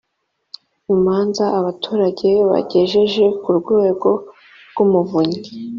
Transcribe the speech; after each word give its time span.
imanza 0.93 1.45
abaturage 1.59 2.29
bagejeje 2.49 3.25
ku 3.41 3.47
urwego 3.53 4.09
rw’umuvunyi 4.69 5.39